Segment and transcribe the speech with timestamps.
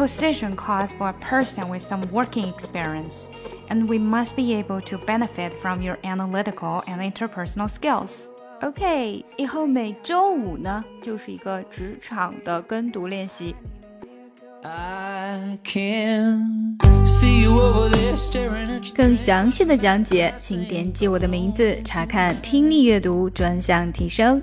[0.00, 3.28] position calls for a person with some working experience,
[3.68, 8.30] and we must be able to benefit from your analytical and interpersonal skills.
[8.62, 13.54] OK，以后每周五呢，就是一个职场的跟读练习。
[18.94, 24.42] 更详细的讲解，请点击我的名字查看听力阅读专项提升。